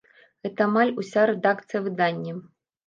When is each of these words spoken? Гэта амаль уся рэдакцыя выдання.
Гэта 0.47 0.61
амаль 0.69 0.93
уся 1.03 1.27
рэдакцыя 1.31 1.87
выдання. 1.91 2.33